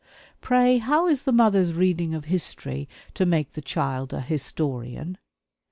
[0.41, 5.19] Pray how is the mother's reading of history to make the child a historian?